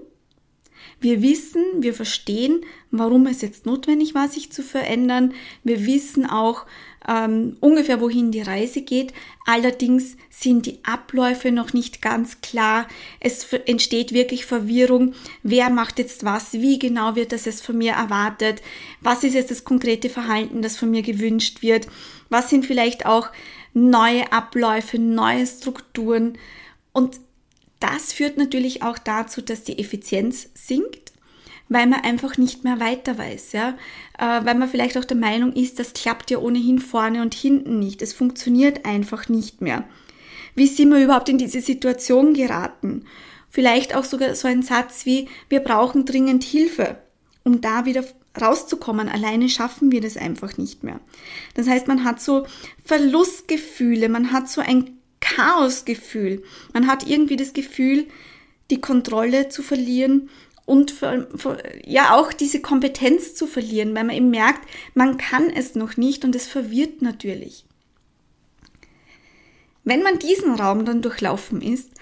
Wir 0.98 1.20
wissen, 1.20 1.62
wir 1.80 1.92
verstehen, 1.92 2.62
warum 2.90 3.26
es 3.26 3.42
jetzt 3.42 3.66
notwendig 3.66 4.14
war, 4.14 4.26
sich 4.26 4.50
zu 4.50 4.62
verändern. 4.62 5.34
Wir 5.62 5.84
wissen 5.84 6.24
auch 6.24 6.64
ähm, 7.06 7.58
ungefähr, 7.60 8.00
wohin 8.00 8.30
die 8.30 8.40
Reise 8.40 8.80
geht. 8.80 9.12
Allerdings 9.44 10.16
sind 10.30 10.64
die 10.64 10.78
Abläufe 10.84 11.52
noch 11.52 11.74
nicht 11.74 12.00
ganz 12.00 12.40
klar. 12.40 12.88
Es 13.20 13.52
entsteht 13.66 14.12
wirklich 14.12 14.46
Verwirrung. 14.46 15.12
Wer 15.42 15.68
macht 15.68 15.98
jetzt 15.98 16.24
was? 16.24 16.54
Wie 16.54 16.78
genau 16.78 17.14
wird 17.14 17.32
das 17.32 17.44
jetzt 17.44 17.62
von 17.62 17.76
mir 17.76 17.92
erwartet? 17.92 18.62
Was 19.02 19.22
ist 19.22 19.34
jetzt 19.34 19.50
das 19.50 19.64
konkrete 19.64 20.08
Verhalten, 20.08 20.62
das 20.62 20.78
von 20.78 20.90
mir 20.90 21.02
gewünscht 21.02 21.60
wird? 21.60 21.88
Was 22.30 22.48
sind 22.48 22.64
vielleicht 22.64 23.04
auch 23.04 23.28
neue 23.76 24.32
Abläufe, 24.32 24.98
neue 24.98 25.46
Strukturen. 25.46 26.38
Und 26.92 27.20
das 27.78 28.14
führt 28.14 28.38
natürlich 28.38 28.82
auch 28.82 28.96
dazu, 28.96 29.42
dass 29.42 29.64
die 29.64 29.78
Effizienz 29.78 30.48
sinkt, 30.54 31.12
weil 31.68 31.86
man 31.86 32.00
einfach 32.00 32.38
nicht 32.38 32.64
mehr 32.64 32.80
weiter 32.80 33.18
weiß, 33.18 33.52
ja, 33.52 33.76
äh, 34.18 34.44
weil 34.44 34.54
man 34.54 34.68
vielleicht 34.68 34.96
auch 34.96 35.04
der 35.04 35.18
Meinung 35.18 35.52
ist, 35.52 35.78
das 35.78 35.92
klappt 35.92 36.30
ja 36.30 36.38
ohnehin 36.38 36.78
vorne 36.78 37.20
und 37.20 37.34
hinten 37.34 37.78
nicht, 37.78 38.00
es 38.00 38.14
funktioniert 38.14 38.86
einfach 38.86 39.28
nicht 39.28 39.60
mehr. 39.60 39.84
Wie 40.54 40.68
sind 40.68 40.88
wir 40.88 41.04
überhaupt 41.04 41.28
in 41.28 41.36
diese 41.36 41.60
Situation 41.60 42.32
geraten? 42.32 43.04
Vielleicht 43.50 43.94
auch 43.94 44.04
sogar 44.04 44.34
so 44.34 44.48
ein 44.48 44.62
Satz 44.62 45.04
wie, 45.04 45.28
wir 45.50 45.60
brauchen 45.60 46.06
dringend 46.06 46.44
Hilfe, 46.44 46.96
um 47.44 47.60
da 47.60 47.84
wieder 47.84 48.04
rauszukommen. 48.40 49.08
Alleine 49.08 49.48
schaffen 49.48 49.90
wir 49.90 50.00
das 50.00 50.16
einfach 50.16 50.56
nicht 50.56 50.84
mehr. 50.84 51.00
Das 51.54 51.68
heißt, 51.68 51.88
man 51.88 52.04
hat 52.04 52.20
so 52.20 52.46
Verlustgefühle, 52.84 54.08
man 54.08 54.32
hat 54.32 54.48
so 54.48 54.60
ein 54.60 54.98
Chaosgefühl, 55.20 56.42
man 56.72 56.86
hat 56.86 57.06
irgendwie 57.06 57.36
das 57.36 57.52
Gefühl, 57.52 58.06
die 58.70 58.80
Kontrolle 58.80 59.48
zu 59.48 59.62
verlieren 59.62 60.28
und 60.64 60.90
für, 60.90 61.28
für, 61.36 61.62
ja 61.84 62.16
auch 62.16 62.32
diese 62.32 62.60
Kompetenz 62.60 63.34
zu 63.34 63.46
verlieren, 63.46 63.94
weil 63.94 64.04
man 64.04 64.16
eben 64.16 64.30
merkt, 64.30 64.68
man 64.94 65.16
kann 65.16 65.48
es 65.48 65.74
noch 65.74 65.96
nicht 65.96 66.24
und 66.24 66.34
es 66.34 66.46
verwirrt 66.46 67.02
natürlich. 67.02 67.64
Wenn 69.84 70.02
man 70.02 70.18
diesen 70.18 70.54
Raum 70.54 70.84
dann 70.84 71.02
durchlaufen 71.02 71.62
ist, 71.62 71.92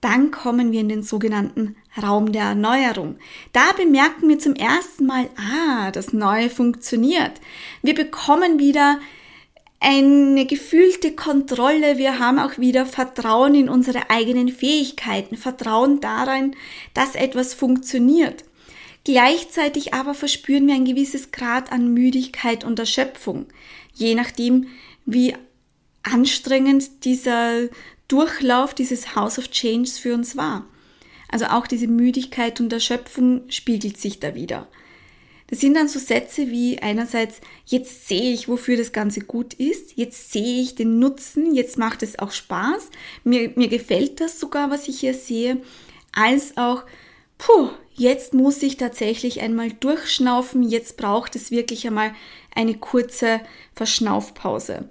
dann 0.00 0.30
kommen 0.30 0.70
wir 0.70 0.80
in 0.80 0.88
den 0.88 1.02
sogenannten 1.02 1.76
Raum 2.00 2.32
der 2.32 2.44
Erneuerung. 2.44 3.16
Da 3.52 3.72
bemerken 3.72 4.28
wir 4.28 4.38
zum 4.38 4.54
ersten 4.54 5.06
Mal, 5.06 5.28
ah, 5.36 5.90
das 5.90 6.12
Neue 6.12 6.48
funktioniert. 6.48 7.32
Wir 7.82 7.94
bekommen 7.94 8.58
wieder 8.58 8.98
eine 9.80 10.46
gefühlte 10.46 11.12
Kontrolle. 11.12 11.98
Wir 11.98 12.18
haben 12.18 12.38
auch 12.38 12.56
wieder 12.58 12.86
Vertrauen 12.86 13.54
in 13.54 13.68
unsere 13.68 14.10
eigenen 14.10 14.48
Fähigkeiten, 14.48 15.36
Vertrauen 15.36 16.00
daran, 16.00 16.54
dass 16.94 17.14
etwas 17.16 17.52
funktioniert. 17.52 18.44
Gleichzeitig 19.04 19.92
aber 19.92 20.14
verspüren 20.14 20.68
wir 20.68 20.74
ein 20.74 20.84
gewisses 20.84 21.32
Grad 21.32 21.72
an 21.72 21.92
Müdigkeit 21.92 22.62
und 22.62 22.78
Erschöpfung, 22.78 23.46
je 23.92 24.14
nachdem, 24.14 24.68
wie 25.04 25.34
anstrengend 26.04 27.04
dieser 27.04 27.68
Durchlauf 28.06 28.74
dieses 28.74 29.16
House 29.16 29.38
of 29.38 29.50
Change 29.50 29.90
für 29.90 30.14
uns 30.14 30.36
war. 30.36 30.66
Also 31.32 31.46
auch 31.46 31.66
diese 31.66 31.88
Müdigkeit 31.88 32.60
und 32.60 32.72
Erschöpfung 32.72 33.42
spiegelt 33.48 33.98
sich 33.98 34.20
da 34.20 34.36
wieder. 34.36 34.68
Das 35.48 35.60
sind 35.60 35.74
dann 35.74 35.88
so 35.88 35.98
Sätze 35.98 36.50
wie 36.50 36.78
einerseits, 36.78 37.40
jetzt 37.66 38.06
sehe 38.06 38.32
ich, 38.32 38.48
wofür 38.48 38.76
das 38.76 38.92
Ganze 38.92 39.20
gut 39.20 39.54
ist, 39.54 39.96
jetzt 39.96 40.30
sehe 40.30 40.62
ich 40.62 40.74
den 40.74 40.98
Nutzen, 40.98 41.54
jetzt 41.54 41.78
macht 41.78 42.02
es 42.02 42.18
auch 42.18 42.32
Spaß, 42.32 42.90
mir, 43.24 43.50
mir 43.56 43.68
gefällt 43.68 44.20
das 44.20 44.38
sogar, 44.38 44.70
was 44.70 44.88
ich 44.88 45.00
hier 45.00 45.14
sehe, 45.14 45.58
als 46.12 46.56
auch, 46.56 46.84
puh, 47.38 47.70
jetzt 47.94 48.34
muss 48.34 48.62
ich 48.62 48.76
tatsächlich 48.76 49.40
einmal 49.40 49.72
durchschnaufen, 49.72 50.62
jetzt 50.62 50.96
braucht 50.96 51.34
es 51.34 51.50
wirklich 51.50 51.86
einmal 51.86 52.14
eine 52.54 52.74
kurze 52.74 53.40
Verschnaufpause. 53.74 54.88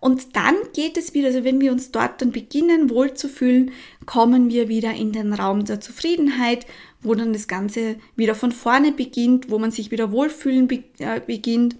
Und 0.00 0.34
dann 0.34 0.56
geht 0.74 0.96
es 0.96 1.12
wieder, 1.12 1.28
also 1.28 1.44
wenn 1.44 1.60
wir 1.60 1.72
uns 1.72 1.90
dort 1.90 2.22
dann 2.22 2.32
beginnen 2.32 2.88
wohlzufühlen, 2.88 3.72
kommen 4.06 4.48
wir 4.48 4.68
wieder 4.68 4.94
in 4.94 5.12
den 5.12 5.34
Raum 5.34 5.66
der 5.66 5.80
Zufriedenheit, 5.80 6.66
wo 7.02 7.14
dann 7.14 7.34
das 7.34 7.48
Ganze 7.48 7.96
wieder 8.16 8.34
von 8.34 8.50
vorne 8.50 8.92
beginnt, 8.92 9.50
wo 9.50 9.58
man 9.58 9.70
sich 9.70 9.90
wieder 9.90 10.10
wohlfühlen 10.10 10.68
äh, 10.98 11.20
beginnt 11.20 11.76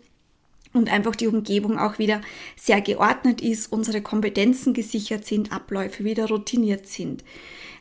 und 0.72 0.90
einfach 0.92 1.16
die 1.16 1.26
Umgebung 1.26 1.78
auch 1.78 1.98
wieder 1.98 2.20
sehr 2.56 2.80
geordnet 2.80 3.40
ist, 3.40 3.72
unsere 3.72 4.02
Kompetenzen 4.02 4.74
gesichert 4.74 5.26
sind, 5.26 5.52
Abläufe 5.52 6.04
wieder 6.04 6.28
routiniert 6.28 6.86
sind. 6.86 7.24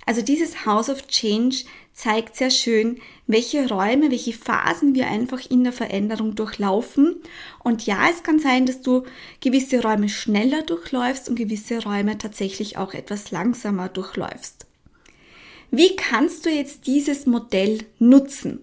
Also 0.06 0.22
dieses 0.24 0.66
House 0.66 0.90
of 0.90 1.06
Change 1.08 1.66
zeigt 1.94 2.36
sehr 2.36 2.50
schön, 2.50 3.00
welche 3.28 3.70
Räume, 3.70 4.10
welche 4.10 4.34
Phasen 4.34 4.96
wir 4.96 5.08
einfach 5.08 5.48
in 5.52 5.64
der 5.64 5.74
Veränderung 5.74 6.34
durchlaufen. 6.34 7.18
Und 7.64 7.86
ja, 7.86 8.10
es 8.10 8.24
kann 8.24 8.40
sein, 8.40 8.66
dass 8.66 8.82
du 8.82 9.04
gewisse 9.42 9.84
Räume 9.84 10.10
schneller 10.10 10.64
durchläufst 10.64 11.30
und 11.30 11.36
gewisse 11.36 11.84
Räume 11.84 12.18
tatsächlich 12.18 12.78
auch 12.78 12.94
etwas 12.94 13.30
langsamer 13.32 13.90
durchläufst. 13.90 14.69
Wie 15.72 15.96
kannst 15.96 16.46
du 16.46 16.50
jetzt 16.50 16.88
dieses 16.88 17.26
Modell 17.26 17.80
nutzen? 18.00 18.62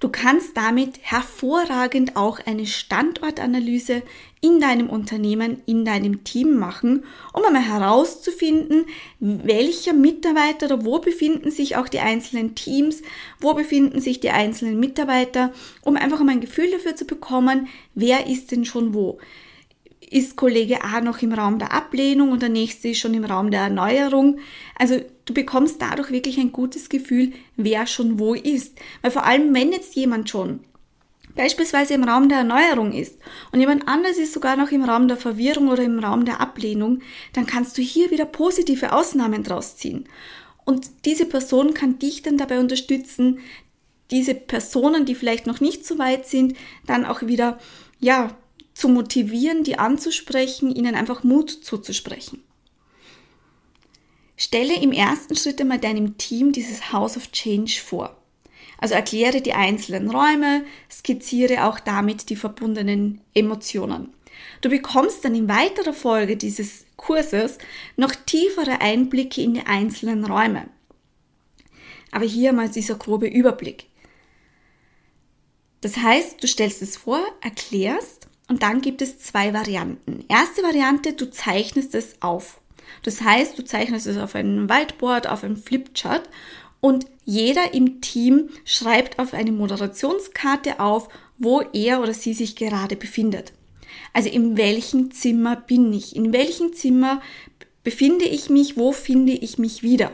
Du 0.00 0.08
kannst 0.08 0.56
damit 0.56 0.98
hervorragend 1.00 2.16
auch 2.16 2.38
eine 2.44 2.66
Standortanalyse 2.66 4.02
in 4.40 4.60
deinem 4.60 4.90
Unternehmen, 4.90 5.62
in 5.64 5.84
deinem 5.84 6.24
Team 6.24 6.58
machen, 6.58 7.04
um 7.32 7.42
einmal 7.44 7.66
herauszufinden, 7.66 8.84
welcher 9.18 9.94
Mitarbeiter 9.94 10.66
oder 10.66 10.84
wo 10.84 10.98
befinden 10.98 11.50
sich 11.50 11.76
auch 11.76 11.88
die 11.88 12.00
einzelnen 12.00 12.54
Teams, 12.54 13.00
wo 13.40 13.54
befinden 13.54 14.00
sich 14.00 14.20
die 14.20 14.30
einzelnen 14.30 14.78
Mitarbeiter, 14.78 15.52
um 15.82 15.96
einfach 15.96 16.20
mal 16.20 16.32
ein 16.32 16.40
Gefühl 16.40 16.70
dafür 16.70 16.94
zu 16.94 17.06
bekommen, 17.06 17.68
wer 17.94 18.26
ist 18.26 18.52
denn 18.52 18.64
schon 18.64 18.92
wo 18.92 19.18
ist 20.10 20.36
Kollege 20.36 20.84
A 20.84 21.00
noch 21.00 21.22
im 21.22 21.32
Raum 21.32 21.58
der 21.58 21.72
Ablehnung 21.72 22.30
und 22.30 22.42
der 22.42 22.50
nächste 22.50 22.88
ist 22.88 22.98
schon 22.98 23.14
im 23.14 23.24
Raum 23.24 23.50
der 23.50 23.62
Erneuerung. 23.62 24.38
Also 24.78 25.00
du 25.24 25.34
bekommst 25.34 25.80
dadurch 25.80 26.10
wirklich 26.10 26.38
ein 26.38 26.52
gutes 26.52 26.88
Gefühl, 26.88 27.32
wer 27.56 27.86
schon 27.86 28.18
wo 28.18 28.34
ist. 28.34 28.78
Weil 29.02 29.10
vor 29.10 29.24
allem, 29.24 29.54
wenn 29.54 29.72
jetzt 29.72 29.94
jemand 29.94 30.30
schon 30.30 30.60
beispielsweise 31.34 31.94
im 31.94 32.04
Raum 32.04 32.28
der 32.28 32.38
Erneuerung 32.38 32.92
ist 32.92 33.18
und 33.52 33.60
jemand 33.60 33.88
anderes 33.88 34.18
ist 34.18 34.32
sogar 34.32 34.56
noch 34.56 34.70
im 34.70 34.84
Raum 34.84 35.08
der 35.08 35.16
Verwirrung 35.16 35.68
oder 35.68 35.82
im 35.82 35.98
Raum 35.98 36.24
der 36.24 36.40
Ablehnung, 36.40 37.00
dann 37.32 37.46
kannst 37.46 37.76
du 37.76 37.82
hier 37.82 38.10
wieder 38.10 38.24
positive 38.24 38.92
Ausnahmen 38.92 39.42
draus 39.42 39.76
ziehen. 39.76 40.08
Und 40.64 40.88
diese 41.04 41.26
Person 41.26 41.74
kann 41.74 41.98
dich 41.98 42.22
dann 42.22 42.38
dabei 42.38 42.58
unterstützen, 42.58 43.40
diese 44.10 44.34
Personen, 44.34 45.06
die 45.06 45.14
vielleicht 45.14 45.46
noch 45.46 45.60
nicht 45.60 45.84
so 45.86 45.98
weit 45.98 46.26
sind, 46.26 46.56
dann 46.86 47.04
auch 47.04 47.22
wieder, 47.22 47.58
ja, 47.98 48.36
zu 48.74 48.88
motivieren, 48.88 49.62
die 49.62 49.78
anzusprechen, 49.78 50.74
ihnen 50.74 50.94
einfach 50.94 51.22
Mut 51.22 51.50
zuzusprechen. 51.50 52.42
Stelle 54.36 54.74
im 54.80 54.92
ersten 54.92 55.36
Schritt 55.36 55.60
einmal 55.60 55.78
deinem 55.78 56.18
Team 56.18 56.52
dieses 56.52 56.92
House 56.92 57.16
of 57.16 57.30
Change 57.30 57.80
vor. 57.84 58.16
Also 58.78 58.94
erkläre 58.94 59.40
die 59.40 59.52
einzelnen 59.52 60.10
Räume, 60.10 60.64
skizziere 60.90 61.64
auch 61.64 61.78
damit 61.80 62.28
die 62.30 62.36
verbundenen 62.36 63.20
Emotionen. 63.32 64.12
Du 64.60 64.68
bekommst 64.68 65.24
dann 65.24 65.34
in 65.34 65.48
weiterer 65.48 65.92
Folge 65.92 66.36
dieses 66.36 66.84
Kurses 66.96 67.58
noch 67.96 68.14
tiefere 68.14 68.80
Einblicke 68.80 69.42
in 69.42 69.54
die 69.54 69.66
einzelnen 69.66 70.24
Räume. 70.24 70.68
Aber 72.10 72.24
hier 72.24 72.52
mal 72.52 72.68
dieser 72.68 72.96
grobe 72.96 73.26
Überblick. 73.26 73.86
Das 75.80 75.96
heißt, 75.96 76.42
du 76.42 76.48
stellst 76.48 76.82
es 76.82 76.96
vor, 76.96 77.20
erklärst 77.40 78.28
und 78.48 78.62
dann 78.62 78.80
gibt 78.80 79.02
es 79.02 79.18
zwei 79.18 79.52
Varianten. 79.52 80.24
Erste 80.28 80.62
Variante, 80.62 81.12
du 81.12 81.30
zeichnest 81.30 81.94
es 81.94 82.20
auf. 82.22 82.60
Das 83.04 83.20
heißt, 83.20 83.56
du 83.58 83.64
zeichnest 83.64 84.06
es 84.06 84.18
auf 84.18 84.34
einem 84.34 84.68
Whiteboard, 84.68 85.28
auf 85.28 85.44
einem 85.44 85.56
Flipchart 85.56 86.28
und 86.80 87.06
jeder 87.24 87.72
im 87.72 88.00
Team 88.00 88.48
schreibt 88.64 89.18
auf 89.18 89.32
eine 89.32 89.52
Moderationskarte 89.52 90.80
auf, 90.80 91.08
wo 91.38 91.60
er 91.72 92.02
oder 92.02 92.12
sie 92.12 92.34
sich 92.34 92.56
gerade 92.56 92.96
befindet. 92.96 93.52
Also 94.12 94.28
in 94.28 94.56
welchem 94.56 95.10
Zimmer 95.10 95.56
bin 95.56 95.92
ich? 95.92 96.16
In 96.16 96.32
welchem 96.32 96.72
Zimmer 96.72 97.22
befinde 97.82 98.24
ich 98.24 98.50
mich? 98.50 98.76
Wo 98.76 98.92
finde 98.92 99.32
ich 99.32 99.58
mich 99.58 99.82
wieder? 99.82 100.12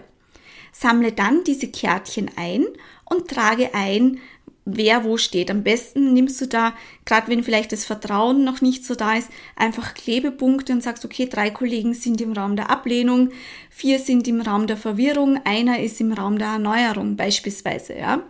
Sammle 0.73 1.13
dann 1.13 1.45
diese 1.45 1.69
Kärtchen 1.69 2.31
ein 2.37 2.67
und 3.05 3.29
trage 3.29 3.75
ein, 3.75 4.19
wer 4.65 5.05
wo 5.05 5.17
steht. 5.17 5.51
Am 5.51 5.63
besten 5.63 6.13
nimmst 6.13 6.41
du 6.41 6.47
da, 6.47 6.75
gerade 7.05 7.29
wenn 7.29 7.43
vielleicht 7.43 7.73
das 7.73 7.85
Vertrauen 7.85 8.45
noch 8.45 8.61
nicht 8.61 8.85
so 8.85 8.95
da 8.95 9.15
ist, 9.15 9.29
einfach 9.57 9.95
Klebepunkte 9.95 10.73
und 10.73 10.83
sagst, 10.83 11.05
okay, 11.05 11.27
drei 11.27 11.51
Kollegen 11.51 11.95
sind 11.95 12.21
im 12.21 12.33
Raum 12.33 12.57
der 12.57 12.71
Ablehnung, 12.71 13.31
vier 13.71 13.99
sind 13.99 14.29
im 14.29 14.41
Raum 14.41 14.67
der 14.67 14.77
Verwirrung, 14.77 15.41
einer 15.45 15.81
ist 15.81 16.01
im 16.01 16.13
Raum 16.13 16.39
der 16.39 16.49
Erneuerung 16.49 17.17
beispielsweise, 17.17 17.97
ja. 17.97 18.23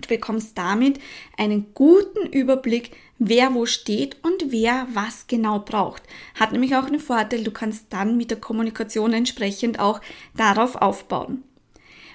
Du 0.00 0.08
bekommst 0.08 0.58
damit 0.58 1.00
einen 1.38 1.72
guten 1.72 2.26
Überblick, 2.26 2.90
wer 3.18 3.54
wo 3.54 3.64
steht 3.64 4.16
und 4.22 4.52
wer 4.52 4.86
was 4.92 5.26
genau 5.28 5.60
braucht. 5.60 6.02
Hat 6.34 6.52
nämlich 6.52 6.76
auch 6.76 6.86
einen 6.86 7.00
Vorteil, 7.00 7.42
du 7.42 7.50
kannst 7.50 7.86
dann 7.90 8.16
mit 8.16 8.30
der 8.30 8.40
Kommunikation 8.40 9.14
entsprechend 9.14 9.78
auch 9.78 10.00
darauf 10.36 10.76
aufbauen. 10.76 11.42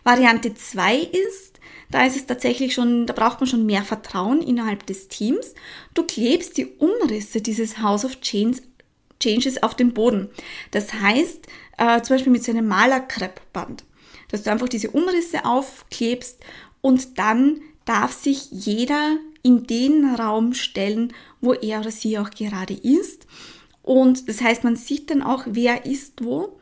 Variante 0.04 0.54
2 0.54 0.98
ist, 0.98 1.49
da 1.92 2.06
ist 2.06 2.16
es 2.16 2.26
tatsächlich 2.26 2.74
schon, 2.74 3.06
da 3.06 3.14
braucht 3.14 3.40
man 3.40 3.48
schon 3.48 3.66
mehr 3.66 3.84
Vertrauen 3.84 4.42
innerhalb 4.42 4.86
des 4.86 5.08
Teams. 5.08 5.54
Du 5.94 6.04
klebst 6.04 6.58
die 6.58 6.68
Umrisse 6.68 7.42
dieses 7.42 7.80
House 7.80 8.06
of 8.06 8.22
Change, 8.22 8.62
Changes 9.20 9.62
auf 9.64 9.76
den 9.76 9.94
Boden. 9.94 10.30
Das 10.72 10.94
heißt, 10.94 11.48
äh, 11.78 12.02
zum 12.02 12.16
Beispiel 12.16 12.32
mit 12.32 12.44
so 12.44 12.52
einem 12.52 12.68
Malerkreppband, 12.68 13.84
dass 14.30 14.44
du 14.44 14.52
einfach 14.52 14.70
diese 14.70 14.92
Umrisse 14.92 15.46
aufklebst 15.46 16.40
und 16.82 17.18
dann 17.18 17.62
darf 17.86 18.14
sich 18.14 18.52
jeder 18.52 19.18
in 19.42 19.66
den 19.66 20.14
Raum 20.16 20.54
stellen, 20.54 21.14
wo 21.42 21.54
er 21.54 21.80
oder 21.80 21.92
sie 21.92 22.20
auch 22.20 22.30
gerade 22.30 22.74
ist. 22.74 23.26
Und 23.82 24.30
das 24.30 24.42
heißt, 24.42 24.64
man 24.64 24.76
sieht 24.76 25.10
dann 25.10 25.24
auch, 25.24 25.44
wer 25.48 25.86
ist 25.86 26.24
wo. 26.24 26.60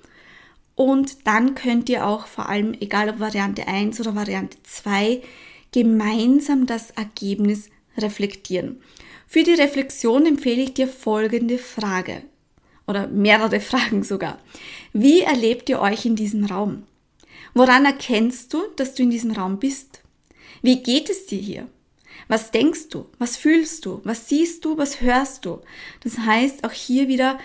Und 0.78 1.26
dann 1.26 1.56
könnt 1.56 1.90
ihr 1.90 2.06
auch 2.06 2.28
vor 2.28 2.50
allem, 2.50 2.76
egal 2.80 3.10
ob 3.10 3.20
Variante 3.20 3.68
1 3.68 4.00
oder 4.00 4.14
Variante 4.14 4.60
2, 4.62 5.24
gemeinsam 5.72 6.68
das 6.68 6.92
Ergebnis 6.92 7.72
reflektieren. 7.98 8.80
Für 9.26 9.42
die 9.42 9.56
Reflexion 9.56 10.28
empfehle 10.28 10.62
ich 10.62 10.76
dir 10.76 10.88
folgende 10.88 11.58
Frage 11.58 12.22
oder 12.86 13.08
mehrere 13.08 13.60
Fragen 13.72 14.04
sogar. 14.04 14.38
Wie 14.94 15.22
erlebt 15.22 15.68
ihr 15.68 15.82
euch 15.82 16.06
in 16.06 16.16
diesem 16.16 16.46
Raum? 16.46 16.84
Woran 17.56 17.86
erkennst 17.86 18.54
du, 18.54 18.62
dass 18.76 18.94
du 18.94 19.02
in 19.02 19.10
diesem 19.10 19.32
Raum 19.32 19.58
bist? 19.58 20.04
Wie 20.62 20.84
geht 20.84 21.10
es 21.10 21.26
dir 21.26 21.40
hier? 21.40 21.68
Was 22.28 22.52
denkst 22.52 22.90
du? 22.92 23.08
Was 23.18 23.36
fühlst 23.36 23.84
du? 23.88 24.02
Was 24.04 24.30
siehst 24.30 24.64
du? 24.64 24.78
Was 24.78 25.02
hörst 25.02 25.44
du? 25.44 25.60
Das 26.04 26.20
heißt, 26.20 26.64
auch 26.66 26.72
hier 26.72 27.08
wieder, 27.08 27.40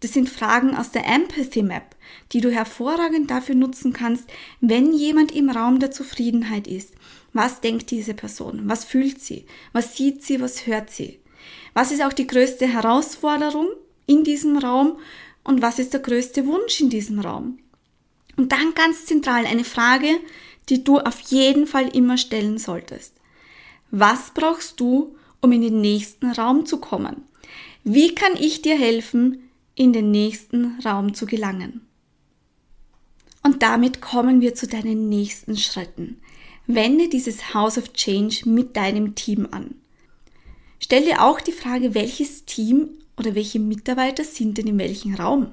das 0.00 0.12
sind 0.12 0.28
Fragen 0.28 0.76
aus 0.76 0.92
der 0.92 1.06
Empathy 1.06 1.62
Map, 1.62 1.96
die 2.32 2.40
du 2.40 2.50
hervorragend 2.50 3.30
dafür 3.30 3.54
nutzen 3.54 3.92
kannst, 3.92 4.28
wenn 4.60 4.92
jemand 4.92 5.32
im 5.32 5.50
Raum 5.50 5.80
der 5.80 5.90
Zufriedenheit 5.90 6.66
ist. 6.66 6.94
Was 7.32 7.60
denkt 7.60 7.90
diese 7.90 8.14
Person? 8.14 8.62
Was 8.66 8.84
fühlt 8.84 9.20
sie? 9.20 9.46
Was 9.72 9.96
sieht 9.96 10.22
sie? 10.22 10.40
Was 10.40 10.66
hört 10.66 10.90
sie? 10.90 11.18
Was 11.74 11.90
ist 11.90 12.02
auch 12.02 12.12
die 12.12 12.26
größte 12.26 12.66
Herausforderung 12.66 13.68
in 14.06 14.24
diesem 14.24 14.56
Raum? 14.58 14.98
Und 15.44 15.62
was 15.62 15.78
ist 15.78 15.92
der 15.92 16.00
größte 16.00 16.46
Wunsch 16.46 16.80
in 16.80 16.90
diesem 16.90 17.20
Raum? 17.20 17.58
Und 18.36 18.52
dann 18.52 18.74
ganz 18.74 19.06
zentral 19.06 19.46
eine 19.46 19.64
Frage, 19.64 20.08
die 20.68 20.84
du 20.84 20.98
auf 20.98 21.20
jeden 21.20 21.66
Fall 21.66 21.88
immer 21.88 22.18
stellen 22.18 22.58
solltest. 22.58 23.14
Was 23.90 24.32
brauchst 24.32 24.78
du, 24.80 25.16
um 25.40 25.50
in 25.52 25.62
den 25.62 25.80
nächsten 25.80 26.30
Raum 26.30 26.66
zu 26.66 26.78
kommen? 26.78 27.24
Wie 27.84 28.14
kann 28.14 28.32
ich 28.38 28.62
dir 28.62 28.76
helfen, 28.76 29.47
in 29.78 29.92
den 29.92 30.10
nächsten 30.10 30.78
Raum 30.84 31.14
zu 31.14 31.24
gelangen? 31.24 31.86
Und 33.42 33.62
damit 33.62 34.00
kommen 34.00 34.40
wir 34.40 34.54
zu 34.54 34.66
deinen 34.66 35.08
nächsten 35.08 35.56
Schritten. 35.56 36.20
Wende 36.66 37.08
dieses 37.08 37.54
House 37.54 37.78
of 37.78 37.92
Change 37.92 38.48
mit 38.48 38.76
deinem 38.76 39.14
Team 39.14 39.48
an. 39.50 39.76
Stell 40.80 41.04
dir 41.04 41.22
auch 41.22 41.40
die 41.40 41.52
Frage, 41.52 41.94
welches 41.94 42.44
Team 42.44 42.90
oder 43.16 43.34
welche 43.34 43.60
Mitarbeiter 43.60 44.24
sind 44.24 44.58
denn 44.58 44.66
in 44.66 44.78
welchem 44.78 45.14
Raum? 45.14 45.52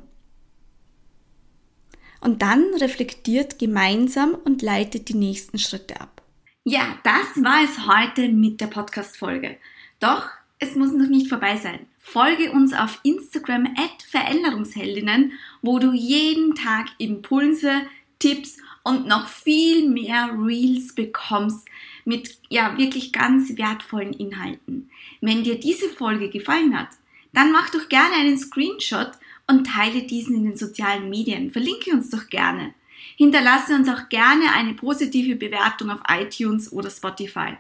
Und 2.20 2.42
dann 2.42 2.66
reflektiert 2.80 3.60
gemeinsam 3.60 4.34
und 4.34 4.64
leitet 4.64 5.10
die 5.10 5.16
nächsten 5.16 5.60
Schritte 5.60 6.02
ab. 6.02 6.24
Ja, 6.64 6.98
das 7.04 7.44
war 7.44 7.64
es 7.64 7.88
heute 7.88 8.28
mit 8.30 8.60
der 8.60 8.68
Podcast-Folge. 8.68 9.58
Doch 10.00 10.28
es 10.58 10.76
muss 10.76 10.92
noch 10.92 11.08
nicht 11.08 11.30
vorbei 11.30 11.58
sein. 11.58 11.86
Folge 12.08 12.52
uns 12.52 12.72
auf 12.72 13.00
Instagram 13.02 13.66
at 13.76 14.04
Veränderungsheldinnen, 14.08 15.34
wo 15.64 15.80
du 15.80 15.92
jeden 15.92 16.54
Tag 16.54 16.86
Impulse, 17.00 17.82
Tipps 18.20 18.58
und 18.84 19.08
noch 19.08 19.28
viel 19.28 19.90
mehr 19.90 20.30
Reels 20.38 20.94
bekommst 20.94 21.68
mit 22.06 22.38
ja 22.48 22.78
wirklich 22.78 23.12
ganz 23.12 23.58
wertvollen 23.58 24.14
Inhalten. 24.14 24.92
Wenn 25.20 25.44
dir 25.44 25.60
diese 25.60 25.90
Folge 25.90 26.30
gefallen 26.30 26.80
hat, 26.80 26.90
dann 27.34 27.52
mach 27.52 27.72
doch 27.72 27.90
gerne 27.90 28.16
einen 28.16 28.38
Screenshot 28.38 29.12
und 29.48 29.66
teile 29.66 30.04
diesen 30.04 30.36
in 30.36 30.44
den 30.46 30.58
sozialen 30.58 31.10
Medien. 31.10 31.52
Verlinke 31.52 31.92
uns 31.92 32.12
doch 32.12 32.30
gerne. 32.30 32.76
Hinterlasse 33.18 33.74
uns 33.74 33.90
auch 33.90 34.10
gerne 34.10 34.54
eine 34.54 34.76
positive 34.76 35.36
Bewertung 35.36 35.90
auf 35.90 36.02
iTunes 36.08 36.72
oder 36.72 36.92
Spotify. 36.92 37.58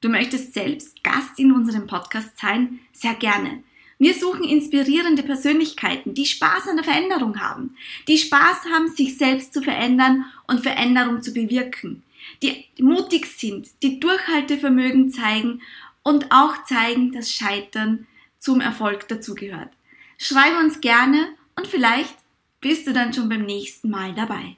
Du 0.00 0.08
möchtest 0.08 0.54
selbst 0.54 1.04
Gast 1.04 1.38
in 1.38 1.52
unserem 1.52 1.86
Podcast 1.86 2.38
sein? 2.38 2.80
Sehr 2.92 3.14
gerne. 3.14 3.62
Wir 3.98 4.14
suchen 4.14 4.44
inspirierende 4.44 5.22
Persönlichkeiten, 5.22 6.14
die 6.14 6.24
Spaß 6.24 6.68
an 6.68 6.76
der 6.76 6.84
Veränderung 6.84 7.38
haben, 7.38 7.76
die 8.08 8.16
Spaß 8.16 8.64
haben, 8.72 8.88
sich 8.88 9.18
selbst 9.18 9.52
zu 9.52 9.60
verändern 9.60 10.24
und 10.46 10.62
Veränderung 10.62 11.20
zu 11.20 11.34
bewirken, 11.34 12.02
die 12.42 12.64
mutig 12.78 13.26
sind, 13.26 13.68
die 13.82 14.00
Durchhaltevermögen 14.00 15.10
zeigen 15.10 15.60
und 16.02 16.32
auch 16.32 16.64
zeigen, 16.64 17.12
dass 17.12 17.30
Scheitern 17.30 18.06
zum 18.38 18.62
Erfolg 18.62 19.06
dazugehört. 19.08 19.68
Schreibe 20.16 20.60
uns 20.60 20.80
gerne 20.80 21.28
und 21.56 21.66
vielleicht 21.66 22.16
bist 22.62 22.86
du 22.86 22.94
dann 22.94 23.12
schon 23.12 23.28
beim 23.28 23.44
nächsten 23.44 23.90
Mal 23.90 24.14
dabei. 24.14 24.56